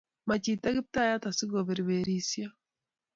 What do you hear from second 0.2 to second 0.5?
Ma